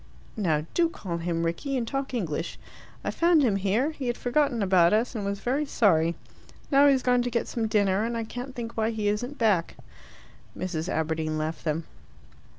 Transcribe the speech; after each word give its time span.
"Now, 0.35 0.65
do 0.73 0.89
call 0.89 1.17
him 1.19 1.45
Rickie, 1.45 1.77
and 1.77 1.87
talk 1.87 2.11
English. 2.15 2.57
I 3.03 3.11
found 3.11 3.43
him 3.43 3.57
here. 3.57 3.91
He 3.91 4.07
had 4.07 4.17
forgotten 4.17 4.63
about 4.63 4.93
us, 4.93 5.13
and 5.13 5.23
was 5.23 5.41
very 5.41 5.63
sorry. 5.67 6.15
Now 6.71 6.87
he's 6.87 7.03
gone 7.03 7.21
to 7.21 7.29
get 7.29 7.47
some 7.47 7.67
dinner, 7.67 8.03
and 8.03 8.17
I 8.17 8.23
can't 8.23 8.55
think 8.55 8.75
why 8.75 8.89
he 8.89 9.07
isn't 9.07 9.37
back." 9.37 9.75
Mrs. 10.57 10.89
Aberdeen 10.89 11.37
left 11.37 11.63
them. 11.65 11.83